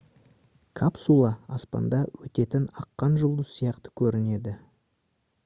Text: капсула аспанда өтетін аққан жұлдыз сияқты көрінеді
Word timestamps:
капсула 0.79 1.29
аспанда 1.57 1.99
өтетін 2.29 2.67
аққан 2.85 3.19
жұлдыз 3.25 3.53
сияқты 3.61 3.95
көрінеді 4.03 4.57